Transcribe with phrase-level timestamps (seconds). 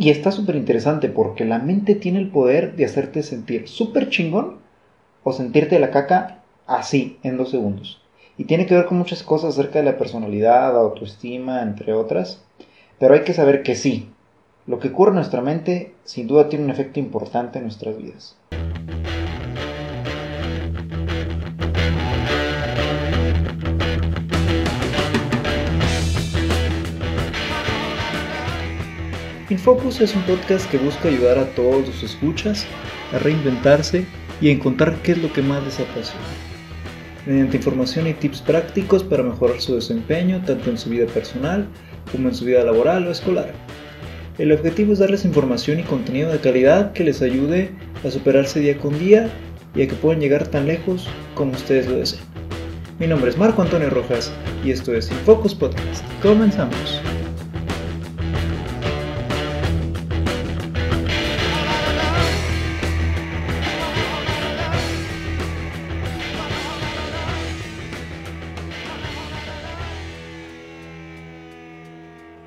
[0.00, 4.56] Y está súper interesante porque la mente tiene el poder de hacerte sentir súper chingón
[5.24, 8.00] o sentirte la caca así, en dos segundos.
[8.38, 12.42] Y tiene que ver con muchas cosas acerca de la personalidad, autoestima, entre otras.
[12.98, 14.08] Pero hay que saber que sí,
[14.66, 18.38] lo que ocurre en nuestra mente sin duda tiene un efecto importante en nuestras vidas.
[29.60, 32.64] Infocus es un podcast que busca ayudar a todos los escuchas
[33.12, 34.06] a reinventarse
[34.40, 36.24] y a encontrar qué es lo que más les apasiona.
[37.26, 41.68] Mediante información y tips prácticos para mejorar su desempeño tanto en su vida personal
[42.10, 43.52] como en su vida laboral o escolar.
[44.38, 47.70] El objetivo es darles información y contenido de calidad que les ayude
[48.02, 49.28] a superarse día con día
[49.74, 52.22] y a que puedan llegar tan lejos como ustedes lo deseen.
[52.98, 54.32] Mi nombre es Marco Antonio Rojas
[54.64, 56.02] y esto es Infocus Podcast.
[56.22, 57.02] Comenzamos.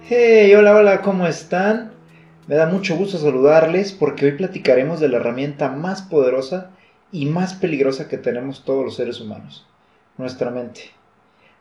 [0.06, 1.94] Hey, hola, hola, ¿cómo están?
[2.48, 6.72] Me da mucho gusto saludarles porque hoy platicaremos de la herramienta más poderosa
[7.14, 9.66] y más peligrosa que tenemos todos los seres humanos,
[10.18, 10.82] nuestra mente.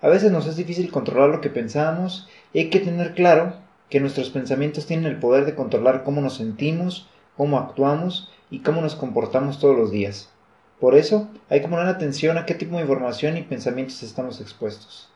[0.01, 3.55] A veces nos es difícil controlar lo que pensamos y hay que tener claro
[3.89, 8.81] que nuestros pensamientos tienen el poder de controlar cómo nos sentimos, cómo actuamos y cómo
[8.81, 10.31] nos comportamos todos los días.
[10.81, 15.12] Por eso hay que poner atención a qué tipo de información y pensamientos estamos expuestos.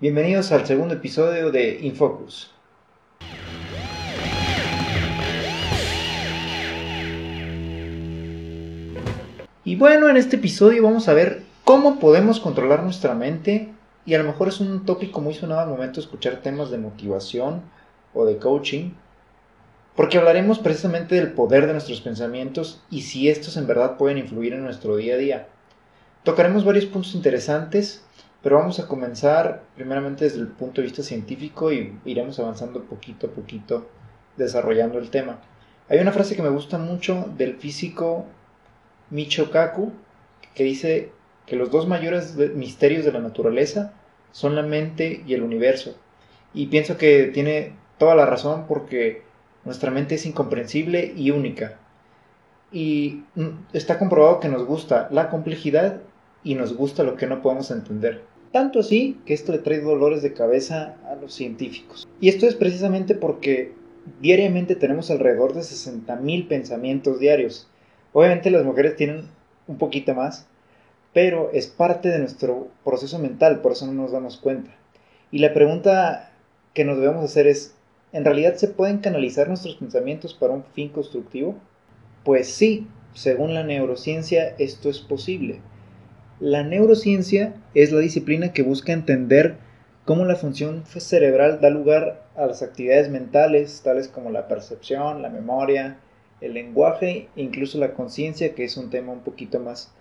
[0.00, 2.52] Bienvenidos al segundo episodio de Infocus.
[9.64, 13.72] Y bueno, en este episodio vamos a ver cómo podemos controlar nuestra mente
[14.06, 17.62] y a lo mejor es un tópico muy sonado al momento escuchar temas de motivación
[18.14, 18.92] o de coaching,
[19.96, 24.52] porque hablaremos precisamente del poder de nuestros pensamientos y si estos en verdad pueden influir
[24.52, 25.48] en nuestro día a día.
[26.22, 28.04] Tocaremos varios puntos interesantes
[28.42, 33.26] pero vamos a comenzar primeramente desde el punto de vista científico y iremos avanzando poquito
[33.26, 33.88] a poquito
[34.36, 35.40] desarrollando el tema.
[35.88, 38.26] Hay una frase que me gusta mucho del físico
[39.10, 39.92] Michio Kaku
[40.54, 41.12] que dice
[41.46, 43.94] que los dos mayores misterios de la naturaleza
[44.32, 45.96] son la mente y el universo.
[46.52, 49.22] Y pienso que tiene toda la razón porque
[49.64, 51.78] nuestra mente es incomprensible y única.
[52.70, 56.02] Y mm, está comprobado que nos gusta la complejidad
[56.44, 58.22] y nos gusta lo que no podemos entender.
[58.52, 62.08] Tanto así que esto le trae dolores de cabeza a los científicos.
[62.20, 63.72] Y esto es precisamente porque
[64.20, 67.68] diariamente tenemos alrededor de 60.000 pensamientos diarios.
[68.12, 69.24] Obviamente las mujeres tienen
[69.66, 70.46] un poquito más,
[71.12, 74.70] pero es parte de nuestro proceso mental, por eso no nos damos cuenta.
[75.30, 76.32] Y la pregunta
[76.72, 77.74] que nos debemos hacer es,
[78.12, 81.56] ¿en realidad se pueden canalizar nuestros pensamientos para un fin constructivo?
[82.24, 85.60] Pues sí, según la neurociencia esto es posible.
[86.40, 89.56] La neurociencia es la disciplina que busca entender
[90.04, 95.30] cómo la función cerebral da lugar a las actividades mentales, tales como la percepción, la
[95.30, 95.98] memoria,
[96.40, 99.92] el lenguaje incluso la conciencia, que es un tema un poquito más,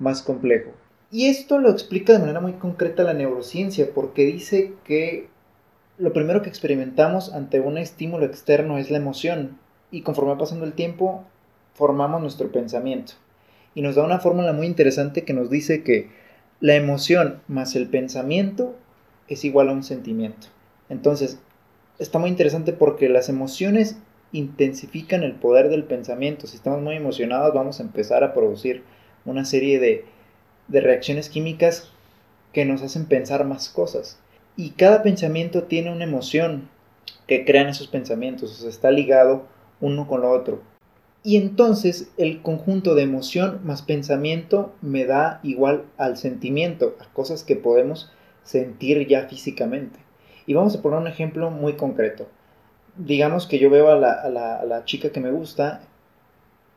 [0.00, 0.72] más complejo.
[1.12, 5.28] Y esto lo explica de manera muy concreta la neurociencia, porque dice que
[5.96, 9.60] lo primero que experimentamos ante un estímulo externo es la emoción,
[9.92, 11.24] y conforme va pasando el tiempo,
[11.72, 13.14] formamos nuestro pensamiento
[13.74, 16.10] y nos da una fórmula muy interesante que nos dice que
[16.60, 18.76] la emoción más el pensamiento
[19.28, 20.46] es igual a un sentimiento.
[20.88, 21.38] Entonces,
[21.98, 23.96] está muy interesante porque las emociones
[24.32, 26.46] intensifican el poder del pensamiento.
[26.46, 28.82] Si estamos muy emocionados, vamos a empezar a producir
[29.24, 30.04] una serie de,
[30.68, 31.90] de reacciones químicas
[32.52, 34.18] que nos hacen pensar más cosas.
[34.56, 36.68] Y cada pensamiento tiene una emoción
[37.26, 39.46] que crean esos pensamientos, o está ligado
[39.80, 40.73] uno con lo otro.
[41.26, 47.44] Y entonces el conjunto de emoción más pensamiento me da igual al sentimiento, a cosas
[47.44, 48.12] que podemos
[48.42, 49.98] sentir ya físicamente.
[50.44, 52.28] Y vamos a poner un ejemplo muy concreto.
[52.98, 55.80] Digamos que yo veo a la, chica que me gusta,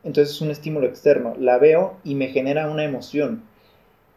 [0.02, 1.34] entonces es un estímulo externo.
[1.38, 3.42] La veo y me genera una emoción.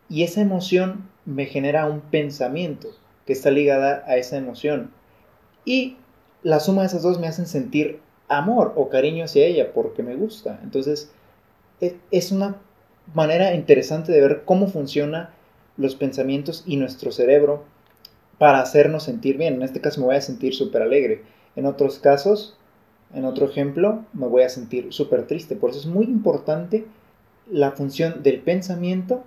[0.08, 2.88] Y esa emoción me genera un pensamiento
[3.26, 4.92] que está ligada a esa emoción.
[5.66, 5.98] Y
[6.42, 8.00] la suma de esas dos me hacen sentir
[8.32, 10.60] amor o cariño hacia ella porque me gusta.
[10.64, 11.12] Entonces,
[12.12, 12.58] es una
[13.14, 15.30] manera interesante de ver cómo funcionan
[15.78, 17.66] los pensamientos y nuestro cerebro
[18.38, 19.56] para hacernos sentir bien.
[19.56, 21.24] En este caso me voy a sentir súper alegre.
[21.56, 22.58] En otros casos,
[23.14, 25.56] en otro ejemplo, me voy a sentir súper triste.
[25.56, 26.86] Por eso es muy importante
[27.50, 29.24] la función del pensamiento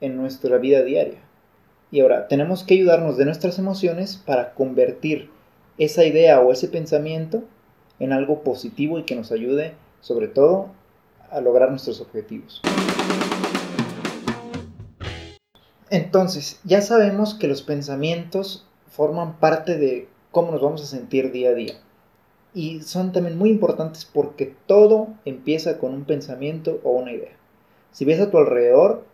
[0.00, 1.20] en nuestra vida diaria.
[1.92, 5.30] Y ahora, tenemos que ayudarnos de nuestras emociones para convertir
[5.78, 7.44] esa idea o ese pensamiento
[7.98, 10.68] en algo positivo y que nos ayude, sobre todo,
[11.30, 12.62] a lograr nuestros objetivos.
[15.90, 21.50] Entonces, ya sabemos que los pensamientos forman parte de cómo nos vamos a sentir día
[21.50, 21.74] a día.
[22.52, 27.36] Y son también muy importantes porque todo empieza con un pensamiento o una idea.
[27.92, 29.04] Si ves a tu alrededor,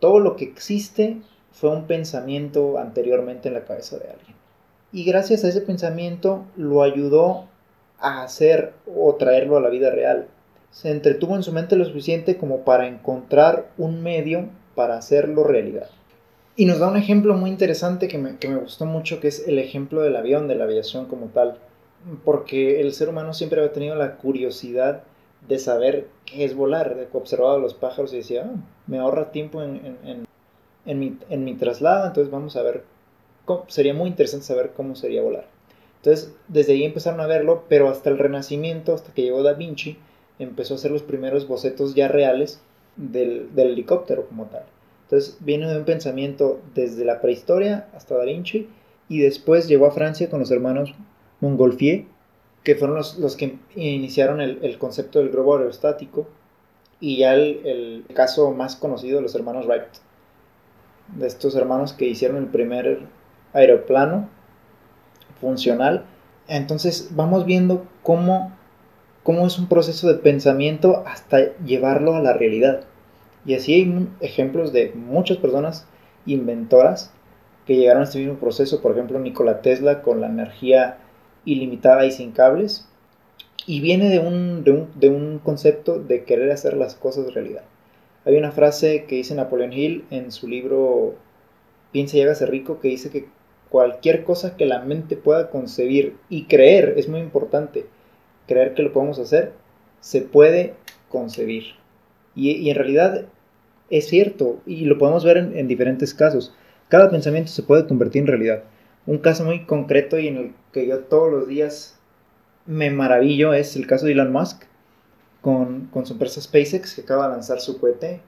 [0.00, 1.20] todo lo que existe
[1.52, 4.36] fue un pensamiento anteriormente en la cabeza de alguien.
[4.92, 7.46] Y gracias a ese pensamiento lo ayudó
[8.00, 10.26] a hacer o traerlo a la vida real.
[10.70, 15.88] Se entretuvo en su mente lo suficiente como para encontrar un medio para hacerlo realidad.
[16.56, 19.46] Y nos da un ejemplo muy interesante que me, que me gustó mucho, que es
[19.46, 21.58] el ejemplo del avión, de la aviación como tal.
[22.24, 25.02] Porque el ser humano siempre había tenido la curiosidad
[25.46, 29.62] de saber qué es volar, observaba a los pájaros y decía, ah, me ahorra tiempo
[29.62, 30.26] en, en,
[30.84, 32.82] en, mi, en mi traslado, entonces vamos a ver,
[33.68, 35.46] sería muy interesante saber cómo sería volar.
[35.98, 39.98] Entonces, desde ahí empezaron a verlo, pero hasta el Renacimiento, hasta que llegó Da Vinci,
[40.38, 42.60] empezó a hacer los primeros bocetos ya reales
[42.96, 44.62] del, del helicóptero como tal.
[45.04, 48.68] Entonces, viene de un pensamiento desde la prehistoria hasta Da Vinci,
[49.08, 50.94] y después llegó a Francia con los hermanos
[51.40, 52.04] Montgolfier,
[52.62, 56.28] que fueron los, los que iniciaron el, el, concepto del globo aerostático,
[57.00, 59.84] y ya el, el, caso más conocido de los hermanos Wright,
[61.16, 63.00] de estos hermanos que hicieron el primer
[63.52, 64.28] aeroplano
[65.40, 66.04] funcional.
[66.46, 68.52] Entonces vamos viendo cómo,
[69.22, 72.80] cómo es un proceso de pensamiento hasta llevarlo a la realidad.
[73.44, 75.86] Y así hay ejemplos de muchas personas
[76.26, 77.12] inventoras
[77.66, 78.80] que llegaron a este mismo proceso.
[78.80, 80.98] Por ejemplo, Nikola Tesla con la energía
[81.44, 82.88] ilimitada y sin cables.
[83.66, 87.62] Y viene de un, de un, de un concepto de querer hacer las cosas realidad.
[88.24, 91.14] Hay una frase que dice Napoleón Hill en su libro
[91.92, 93.28] Piensa y hágase rico que dice que
[93.70, 97.86] cualquier cosa que la mente pueda concebir y creer, es muy importante,
[98.46, 99.52] creer que lo podemos hacer,
[100.00, 100.74] se puede
[101.08, 101.74] concebir.
[102.34, 103.26] Y, en realidad
[103.90, 106.54] es cierto, y lo podemos ver en, en, diferentes casos.
[106.88, 108.62] Cada pensamiento se puede convertir en realidad.
[109.06, 111.98] Un caso muy concreto y en el que yo todos los días
[112.66, 114.64] me maravillo es el caso de Elon Musk
[115.40, 118.20] con, con su empresa SpaceX que acaba de lanzar su cohete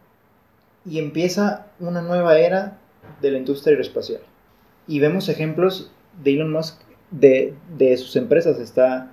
[0.87, 2.79] y empieza una nueva era
[3.21, 4.23] de la industria aeroespacial
[4.91, 6.81] y vemos ejemplos de Elon Musk
[7.13, 8.59] de, de, sus empresas.
[8.59, 9.13] Está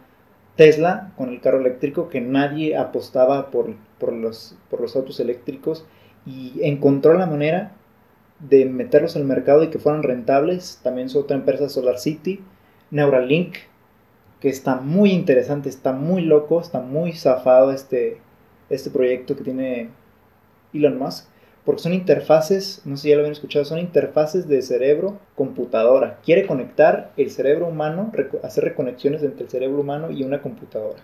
[0.55, 5.85] Tesla con el carro eléctrico, que nadie apostaba por, por, los, por los autos eléctricos
[6.25, 7.73] y encontró la manera
[8.39, 10.79] de meterlos al mercado y que fueran rentables.
[10.81, 12.43] También su otra empresa, Solar City,
[12.89, 13.57] Neuralink,
[14.41, 18.17] que está muy interesante, está muy loco, está muy zafado este,
[18.71, 19.89] este proyecto que tiene
[20.73, 21.27] Elon Musk
[21.67, 26.17] porque son interfaces, no sé si ya lo habían escuchado, son interfaces de cerebro-computadora.
[26.23, 28.09] Quiere conectar el cerebro humano,
[28.41, 31.01] hacer reconexiones entre el cerebro humano y una computadora.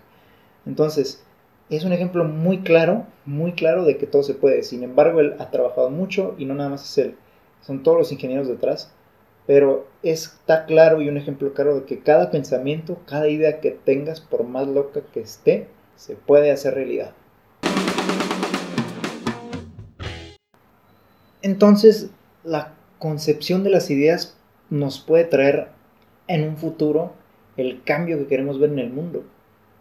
[0.65, 1.21] Entonces,
[1.69, 4.63] es un ejemplo muy claro, muy claro de que todo se puede.
[4.63, 7.15] Sin embargo, él ha trabajado mucho y no nada más es él,
[7.59, 8.89] son todos los ingenieros detrás.
[9.45, 14.21] Pero está claro y un ejemplo claro de que cada pensamiento, cada idea que tengas,
[14.21, 15.67] por más loca que esté,
[15.97, 17.11] se puede hacer realidad.
[21.43, 22.09] Entonces,
[22.43, 24.37] la concepción de las ideas
[24.69, 25.67] nos puede traer
[26.27, 27.11] en un futuro
[27.57, 29.23] el cambio que queremos ver en el mundo.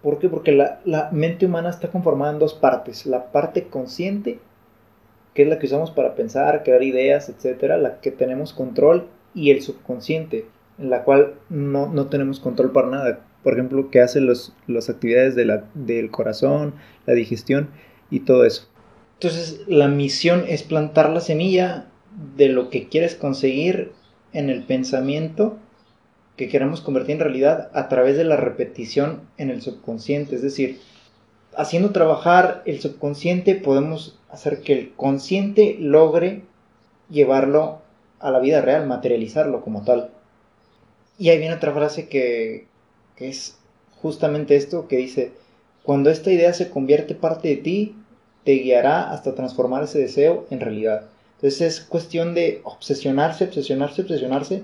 [0.03, 0.29] ¿Por qué?
[0.29, 3.07] Porque la, mente humana está conformada en dos partes.
[3.07, 4.41] La parte consciente,
[5.35, 9.51] que es la que usamos para pensar, crear ideas, etcétera, la que tenemos control, y
[9.51, 10.47] el subconsciente,
[10.79, 13.21] en la cual no, no tenemos control para nada.
[13.45, 16.75] Por ejemplo, que hace los, las actividades del corazón,
[17.07, 17.69] la digestión
[18.11, 18.69] y todo eso.
[19.23, 21.87] Entonces la misión es plantar la semilla
[22.37, 23.93] de lo que quieres conseguir
[24.33, 25.59] en el pensamiento
[26.37, 30.35] que queremos convertir en realidad a través de la repetición en el subconsciente.
[30.35, 30.81] Es decir,
[31.57, 36.43] haciendo trabajar el subconsciente podemos hacer que el consciente logre
[37.09, 37.81] llevarlo
[38.19, 40.11] a la vida real, materializarlo como tal.
[41.17, 42.67] Y ahí viene otra frase que,
[43.15, 43.57] que es
[44.01, 45.31] justamente esto que dice,
[45.85, 47.95] cuando esta idea se convierte parte de ti,
[48.45, 51.05] te guiará hasta transformar ese deseo en realidad.
[51.37, 54.63] Entonces es cuestión de obsesionarse, obsesionarse, obsesionarse,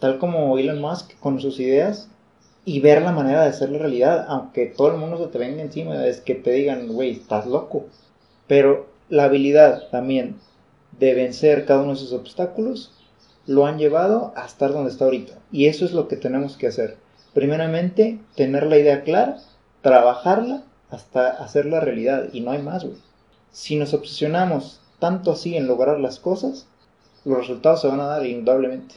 [0.00, 2.08] tal como Elon Musk con sus ideas
[2.64, 6.06] y ver la manera de hacerlo realidad, aunque todo el mundo se te venga encima,
[6.06, 7.86] es que te digan, güey, estás loco.
[8.46, 10.36] Pero la habilidad también
[10.98, 12.92] de vencer cada uno de esos obstáculos
[13.46, 15.38] lo han llevado a estar donde está ahorita.
[15.50, 16.98] Y eso es lo que tenemos que hacer.
[17.32, 19.38] Primeramente, tener la idea clara,
[19.80, 22.28] trabajarla hasta hacerla realidad.
[22.32, 22.98] Y no hay más, güey.
[23.50, 26.66] Si nos obsesionamos tanto así en lograr las cosas,
[27.24, 28.96] los resultados se van a dar indudablemente.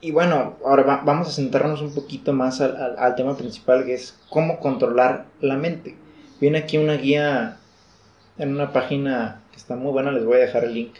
[0.00, 4.60] Y bueno, ahora vamos a centrarnos un poquito más al, tema principal, que es cómo
[4.60, 5.96] controlar la mente.
[6.40, 7.56] Viene aquí una guía
[8.36, 10.96] en una página que está muy buena, les voy a dejar el link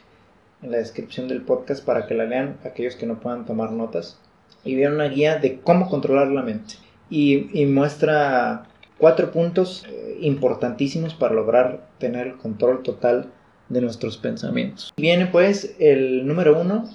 [0.62, 4.18] en la descripción del podcast para que la lean aquellos que no puedan tomar notas.
[4.64, 6.76] Y viene una guía de cómo controlar la mente.
[7.10, 8.68] Y, muestra
[9.04, 13.30] cuatro puntos eh, importantísimos para lograr tener el control total
[13.68, 14.94] de nuestros pensamientos.
[14.96, 16.88] Viene pues el número uno,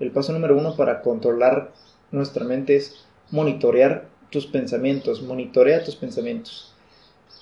[0.00, 1.70] el paso número uno para controlar
[2.10, 6.74] nuestra mente es monitorear tus pensamientos, monitorea tus pensamientos.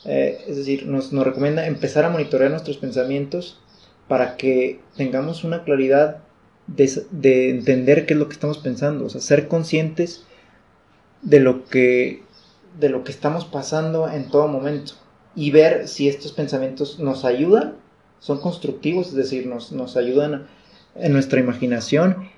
[0.04, 3.58] Eh, es decir, nos, nos recomienda empezar a monitorear nuestros pensamientos
[4.06, 6.18] para que tengamos una claridad
[6.66, 10.26] de, de, entender qué es lo que estamos pensando, o sea, ser conscientes
[11.22, 12.23] de lo que
[12.78, 14.94] de lo que estamos pasando en todo momento
[15.36, 17.76] y ver si estos pensamientos nos ayudan,
[18.20, 20.46] son constructivos, es decir, nos, nos ayudan
[20.94, 22.28] en nuestra imaginación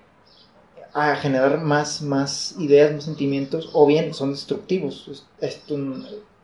[0.95, 5.77] a generar más, más ideas, más sentimientos, o bien son destructivos, esto,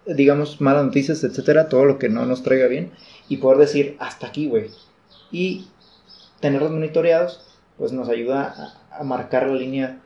[0.06, 2.92] digamos, malas noticias, etcétera, todo lo que no nos traiga bien,
[3.28, 4.70] y poder decir, hasta aquí, güey.
[5.30, 5.68] Y
[6.40, 7.40] tenerlos monitoreados,
[7.78, 10.00] pues nos ayuda a, a marcar la línea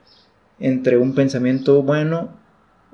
[0.60, 2.30] entre un pensamiento bueno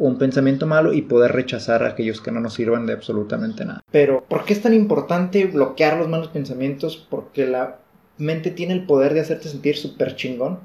[0.02, 3.84] un pensamiento malo y poder rechazar a aquellos que no nos sirvan de absolutamente nada.
[3.92, 6.96] Pero, ¿por qué es tan importante bloquear los malos pensamientos?
[7.08, 7.78] Porque la
[8.18, 10.58] mente tiene el poder de hacerte sentir súper chingón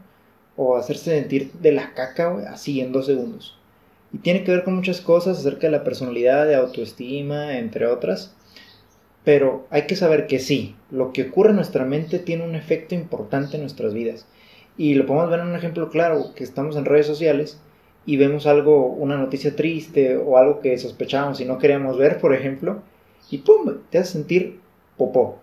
[0.55, 3.55] o hacerse sentir de la caca, así en dos segundos.
[4.11, 8.33] Y tiene que ver con muchas cosas acerca de la personalidad, de autoestima, entre otras.
[9.23, 12.95] Pero hay que saber que sí, lo que ocurre en nuestra mente tiene un efecto
[12.95, 14.25] importante en nuestras vidas.
[14.77, 17.59] Y lo podemos ver en un ejemplo claro, que estamos en redes sociales
[18.07, 22.33] y vemos algo, una noticia triste o algo que sospechábamos y no queríamos ver, por
[22.33, 22.81] ejemplo,
[23.29, 23.79] y ¡pum!
[23.89, 24.61] te hace sentir
[24.95, 25.41] popó.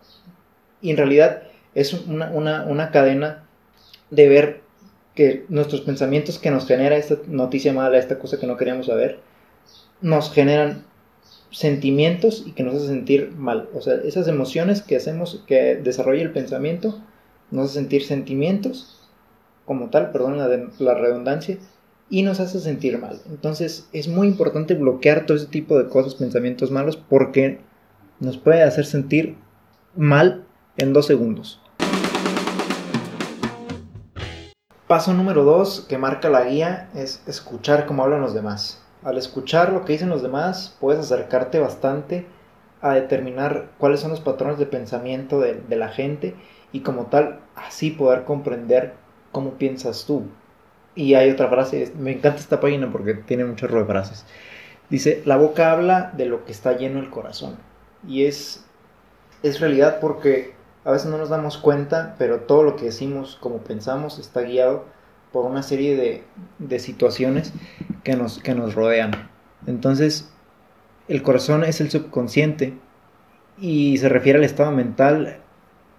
[0.81, 1.43] Y en realidad
[1.75, 3.45] es una, una cadena
[4.11, 4.61] de ver
[5.15, 9.19] que nuestros pensamientos que nos genera esta noticia mala, esta cosa que no queríamos saber,
[10.01, 10.85] nos generan
[11.51, 13.69] sentimientos y que nos hace sentir mal.
[13.75, 16.99] O sea, esas emociones que hacemos, que desarrolla el pensamiento,
[17.51, 19.07] nos hace sentir sentimientos
[19.67, 21.59] como tal, perdón la, la redundancia,
[22.15, 23.21] y nos hace sentir mal.
[23.29, 27.59] Entonces es muy importante bloquear todo ese tipo de cosas, pensamientos malos, porque
[28.21, 29.37] nos puede hacer sentir
[29.97, 30.45] mal
[30.77, 31.61] en dos segundos.
[34.87, 38.81] Paso número dos que marca la guía es escuchar cómo hablan los demás.
[39.03, 42.29] Al escuchar lo que dicen los demás, puedes acercarte bastante
[42.81, 46.37] a determinar cuáles son los patrones de pensamiento de, de la gente
[46.71, 48.95] y como tal, así poder comprender
[49.33, 50.29] cómo piensas tú.
[50.95, 54.25] Y hay otra frase, me encanta esta página porque tiene muchas de frases.
[54.91, 57.57] Dice, la boca habla de lo que está lleno el corazón.
[58.07, 58.65] Y es,
[59.43, 63.59] es realidad porque a veces no nos damos cuenta, pero todo lo que decimos como
[63.59, 64.85] pensamos está guiado
[65.33, 66.23] por una serie de,
[66.59, 67.53] de situaciones
[68.05, 69.31] que nos, que nos rodean.
[69.67, 70.31] Entonces,
[71.09, 72.79] el corazón es el subconsciente
[73.59, 75.39] y se refiere al estado mental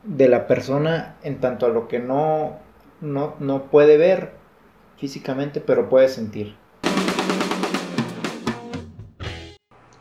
[0.03, 2.57] de la persona en tanto a lo que no,
[3.01, 4.31] no, no puede ver
[4.97, 6.55] físicamente, pero puedes sentir.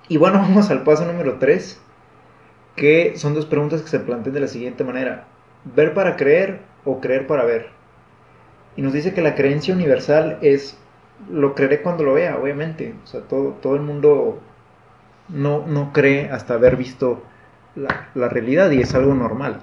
[0.09, 1.81] Y bueno, vamos al paso número 3,
[2.77, 5.27] que son dos preguntas que se plantean de la siguiente manera.
[5.65, 7.71] ¿Ver para creer o creer para ver?
[8.77, 10.77] Y nos dice que la creencia universal es,
[11.31, 12.95] lo creeré cuando lo vea, obviamente.
[13.05, 14.41] O sea, todo, todo el mundo
[15.29, 17.23] no, no cree hasta haber visto
[17.77, 19.63] la, la, realidad y es algo normal.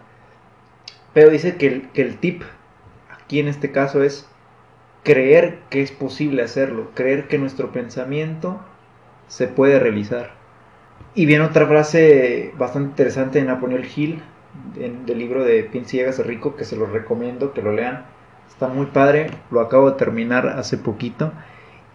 [1.13, 2.43] Pero dice que el, que el tip
[3.11, 4.27] aquí en este caso es
[5.03, 8.60] creer que es posible hacerlo, creer que nuestro pensamiento
[9.27, 10.31] se puede realizar.
[11.15, 14.22] Y viene otra frase bastante interesante de Napoleón Hill,
[14.75, 18.05] del libro de Piensa y rico, que se lo recomiendo que lo lean.
[18.48, 21.31] Está muy padre, lo acabo de terminar hace poquito.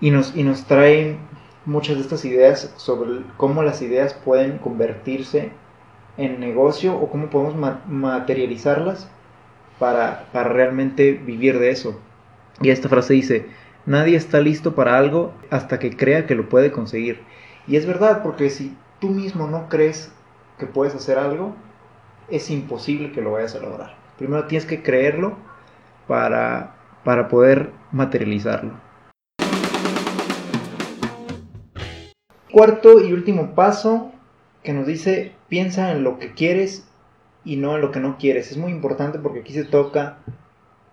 [0.01, 1.17] Y nos, y nos trae
[1.65, 5.51] muchas de estas ideas sobre cómo las ideas pueden convertirse
[6.17, 7.55] en negocio o cómo podemos
[7.87, 9.11] materializarlas
[9.79, 12.01] para, para realmente vivir de eso.
[12.63, 13.47] Y esta frase dice,
[13.85, 17.21] nadie está listo para algo hasta que crea que lo puede conseguir.
[17.67, 20.11] Y es verdad, porque si tú mismo no crees
[20.59, 21.55] que puedes hacer algo,
[22.31, 23.97] es imposible que lo vayas a lograr.
[24.17, 25.37] Primero tienes que creerlo
[26.07, 28.73] para, para poder materializarlo.
[32.51, 34.13] Cuarto y último paso
[34.63, 36.89] que nos dice, piensa en lo que quieres
[37.45, 38.51] y no en lo que no quieres.
[38.51, 40.19] Es muy importante porque aquí se toca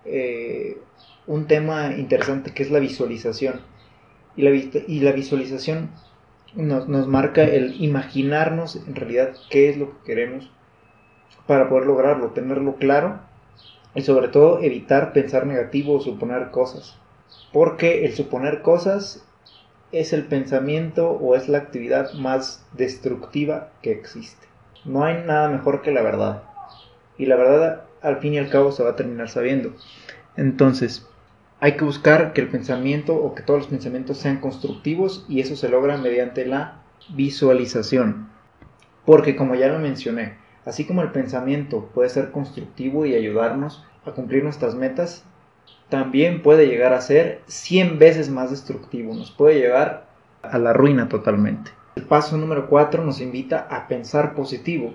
[0.04, 0.78] eh,
[1.26, 3.60] un tema interesante que es la visualización.
[4.36, 5.90] Y la, y la visualización
[6.54, 10.50] nos, nos, marca el imaginarnos en realidad qué es lo que queremos
[11.46, 13.20] para poder lograrlo, tenerlo claro
[13.94, 16.98] y sobre todo evitar pensar negativo o suponer cosas.
[17.52, 19.24] porque el suponer cosas
[19.92, 24.46] es el pensamiento o es la actividad más destructiva que existe.
[24.84, 26.42] No hay nada mejor que la verdad.
[27.16, 29.72] Y la verdad al fin y al cabo se va a terminar sabiendo.
[30.36, 31.06] Entonces,
[31.60, 35.56] hay que buscar que el pensamiento o que todos los pensamientos sean constructivos y eso
[35.56, 38.28] se logra mediante la visualización.
[39.04, 44.12] Porque como ya lo mencioné, así como el pensamiento puede ser constructivo y ayudarnos a
[44.12, 45.24] cumplir nuestras metas,
[45.88, 50.06] también puede llegar a ser 100 veces más destructivo, nos puede llevar
[50.42, 51.70] a la ruina totalmente.
[51.96, 54.94] El paso número 4 nos invita a pensar positivo,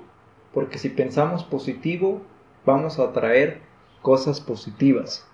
[0.54, 2.22] porque si pensamos positivo
[2.66, 3.62] vamos a atraer
[4.02, 5.29] cosas positivas.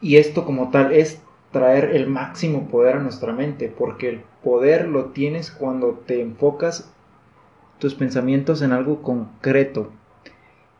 [0.00, 1.20] Y esto como tal es
[1.52, 6.92] traer el máximo poder a nuestra mente, porque el poder lo tienes cuando te enfocas
[7.78, 9.92] tus pensamientos en algo concreto,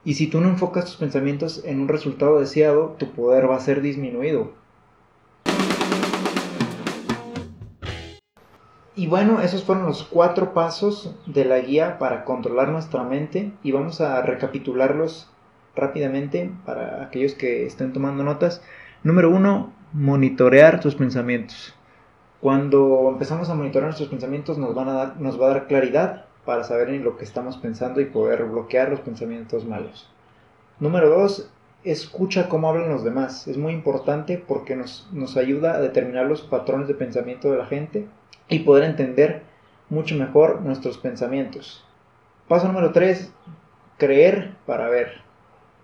[0.07, 3.61] y si tú no enfocas tus pensamientos en un resultado deseado, tu poder va a
[3.61, 4.53] ser disminuido.
[8.95, 13.73] Y bueno, esos fueron los cuatro pasos de la guía para controlar nuestra mente y
[13.73, 15.29] vamos a recapitularlos
[15.75, 18.63] rápidamente para aquellos que estén tomando notas.
[19.03, 21.75] Número uno, monitorear tus pensamientos.
[22.41, 26.27] Cuando empezamos a monitorear nuestros pensamientos nos, van a dar, nos va a dar claridad
[26.45, 30.09] para saber en lo que estamos pensando y poder bloquear los pensamientos malos.
[30.81, 31.51] Número 2.
[31.85, 33.47] Escucha cómo hablan los demás.
[33.49, 37.67] Es muy importante porque nos, nos ayuda a determinar los patrones de pensamiento de la
[37.67, 38.07] gente
[38.49, 39.43] y poder entender
[39.89, 41.85] mucho mejor nuestros pensamientos.
[42.49, 43.33] Paso número 3.
[43.99, 45.26] Creer para ver.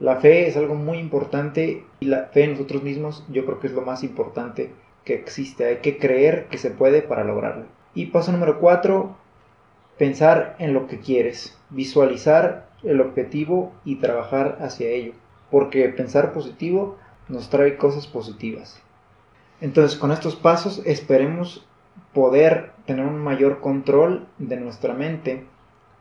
[0.02, 3.68] La fe es algo muy importante y la fe en nosotros mismos yo creo que
[3.68, 4.72] es lo más importante
[5.04, 5.64] que existe.
[5.64, 7.66] Hay que creer que se puede para lograrlo.
[7.94, 9.14] Y paso número 4
[9.98, 15.12] Pensar en lo que quieres, visualizar el objetivo y trabajar hacia ello,
[15.52, 16.96] porque pensar positivo
[17.28, 18.82] nos trae cosas positivas.
[19.60, 21.64] Entonces, con estos pasos esperemos
[22.12, 25.44] poder tener un mayor control de nuestra mente,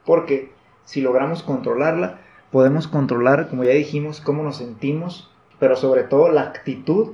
[0.08, 0.52] porque
[0.86, 2.21] si logramos controlarla,
[2.52, 7.12] podemos controlar, como ya dijimos, cómo nos sentimos, pero sobre todo la actitud,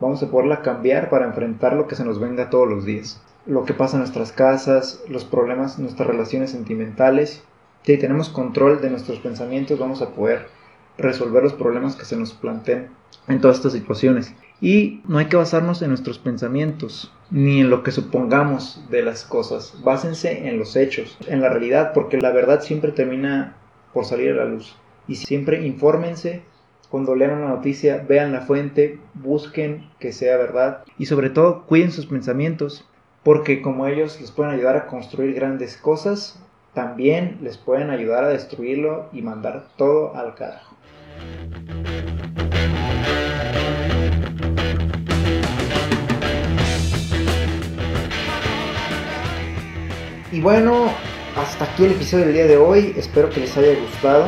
[0.00, 3.64] vamos a poderla cambiar para enfrentar lo que se nos venga todos los días lo
[3.64, 7.42] que pasa en nuestras casas, los problemas, nuestras relaciones sentimentales.
[7.82, 10.48] Si tenemos control de nuestros pensamientos, vamos a poder
[10.98, 12.88] resolver los problemas que se nos planteen
[13.26, 14.34] en todas estas situaciones.
[14.60, 19.24] Y no hay que basarnos en nuestros pensamientos, ni en lo que supongamos de las
[19.24, 19.74] cosas.
[19.82, 23.56] Básense en los hechos, en la realidad, porque la verdad siempre termina
[23.98, 24.76] por salir a la luz.
[25.08, 26.42] Y siempre infórmense
[26.88, 31.90] cuando lean una noticia, vean la fuente, busquen que sea verdad y sobre todo cuiden
[31.90, 32.88] sus pensamientos
[33.24, 36.40] porque como ellos les pueden ayudar a construir grandes cosas,
[36.74, 40.76] también les pueden ayudar a destruirlo y mandar todo al carajo.
[50.30, 50.92] Y bueno,
[51.36, 52.94] hasta aquí el episodio del día de hoy.
[52.96, 54.26] Espero que les haya gustado.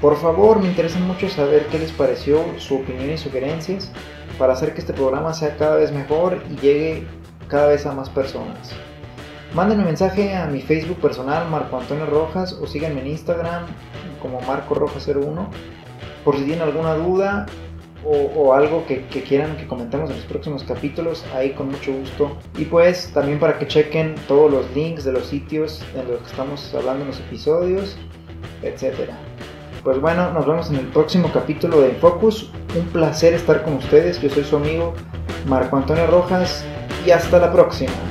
[0.00, 3.90] Por favor, me interesa mucho saber qué les pareció, su opinión y sugerencias
[4.38, 7.06] para hacer que este programa sea cada vez mejor y llegue
[7.48, 8.70] cada vez a más personas.
[9.54, 13.66] Mándenme mensaje a mi Facebook personal, Marco Antonio Rojas, o síganme en Instagram
[14.22, 15.48] como Marco Rojas01,
[16.24, 17.46] por si tienen alguna duda
[18.04, 22.36] o, algo que, quieran que comentemos en los próximos capítulos, ahí con mucho gusto.
[22.56, 26.26] Y pues también para que chequen todos los links de los sitios en los que
[26.30, 27.96] estamos hablando en los episodios,
[28.62, 29.10] etc.
[29.84, 32.50] Pues bueno, nos vemos en el próximo capítulo de Focus.
[32.76, 34.20] Un placer estar con ustedes.
[34.20, 34.94] Yo soy su amigo
[35.46, 36.64] Marco Antonio Rojas
[37.06, 38.09] y hasta la próxima.